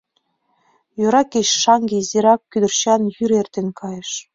—Йӧра 0.99 1.21
кеч 1.31 1.47
шаҥге 1.61 1.95
изирак 2.01 2.41
кӱдырчан 2.51 3.01
йӱр 3.15 3.31
эртен 3.41 3.67
кайыш. 3.79 4.11